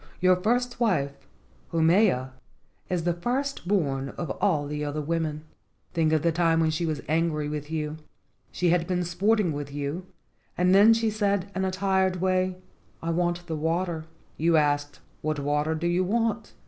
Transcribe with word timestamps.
Your 0.19 0.35
first 0.37 0.79
wife, 0.79 1.13
Haumea, 1.71 2.31
is 2.89 3.03
the 3.03 3.13
first 3.13 3.67
born 3.67 4.09
of 4.17 4.31
all 4.41 4.65
the 4.65 4.83
other 4.83 4.99
women. 4.99 5.43
Think 5.93 6.11
of 6.11 6.23
the 6.23 6.31
time 6.31 6.59
when 6.59 6.71
she 6.71 6.87
was 6.87 7.03
angry 7.07 7.47
with 7.47 7.69
you. 7.69 7.97
She 8.51 8.69
had 8.71 8.87
been 8.87 9.03
sporting 9.03 9.51
with 9.51 9.71
you 9.71 10.07
and 10.57 10.73
then 10.73 10.95
she 10.95 11.11
said 11.11 11.51
in 11.55 11.65
a 11.65 11.69
tired 11.69 12.15
way, 12.15 12.57
T 13.03 13.09
want 13.11 13.45
the 13.45 13.55
water.' 13.55 14.05
You 14.37 14.57
asked, 14.57 15.01
'What 15.21 15.37
water 15.37 15.75
do 15.75 15.85
you 15.85 16.03
want? 16.03 16.53